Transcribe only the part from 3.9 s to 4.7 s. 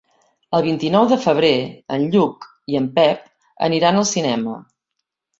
al cinema.